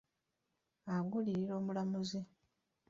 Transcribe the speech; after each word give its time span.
Agulirira 0.95 1.53
omulamuzi. 1.59 2.21